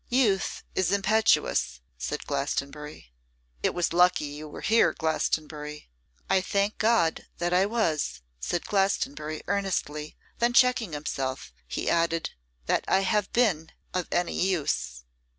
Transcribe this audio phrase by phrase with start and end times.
[0.09, 3.13] 'Youth is impetuous,' said Glastonbury.
[3.61, 5.91] 'It was lucky you were here, Glastonbury.'
[6.27, 12.31] 'I thank God that I was,' said Glastonbury, earnestly; then checking himself, he added,
[12.65, 15.03] 'that I have been of any use.